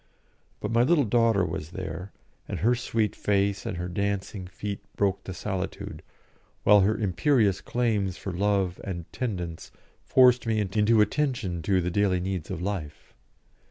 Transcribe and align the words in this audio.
But 0.59 0.71
my 0.71 0.81
little 0.81 1.03
daughter 1.05 1.45
was 1.45 1.69
there, 1.69 2.11
and 2.47 2.61
her 2.61 2.73
sweet 2.73 3.15
face 3.15 3.67
and 3.67 3.93
dancing 3.93 4.47
feet 4.47 4.79
broke 4.95 5.23
the 5.25 5.31
solitude, 5.35 6.01
while 6.63 6.79
her 6.81 6.97
imperious 6.97 7.61
claims 7.61 8.17
for 8.17 8.33
love 8.33 8.81
and 8.83 9.05
tendance 9.13 9.71
forced 10.03 10.47
me 10.47 10.59
into 10.59 11.01
attention 11.01 11.61
to 11.61 11.81
the 11.81 11.91
daily 11.91 12.19
needs 12.19 12.49
of 12.49 12.63
life. 12.63 13.13